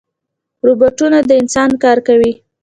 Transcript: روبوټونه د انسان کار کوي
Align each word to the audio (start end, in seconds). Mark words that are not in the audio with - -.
روبوټونه 0.65 1.19
د 1.29 1.31
انسان 1.41 1.69
کار 1.83 1.97
کوي 2.07 2.31